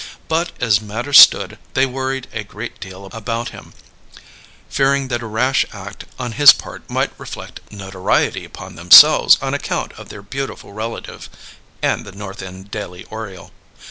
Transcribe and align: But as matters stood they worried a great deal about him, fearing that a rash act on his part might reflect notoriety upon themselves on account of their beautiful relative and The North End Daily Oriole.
But 0.27 0.51
as 0.59 0.81
matters 0.81 1.19
stood 1.19 1.59
they 1.75 1.85
worried 1.85 2.25
a 2.33 2.43
great 2.43 2.79
deal 2.79 3.05
about 3.11 3.49
him, 3.49 3.73
fearing 4.67 5.09
that 5.09 5.21
a 5.21 5.27
rash 5.27 5.63
act 5.71 6.05
on 6.17 6.31
his 6.31 6.53
part 6.53 6.89
might 6.89 7.11
reflect 7.19 7.59
notoriety 7.71 8.43
upon 8.43 8.73
themselves 8.73 9.37
on 9.43 9.53
account 9.53 9.93
of 9.99 10.09
their 10.09 10.23
beautiful 10.23 10.73
relative 10.73 11.29
and 11.83 12.03
The 12.03 12.13
North 12.13 12.41
End 12.41 12.71
Daily 12.71 13.03
Oriole. 13.11 13.51